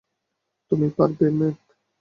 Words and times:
তুমি 0.71 0.87
পারবে, 0.97 1.25
ম্যাভ। 1.31 1.55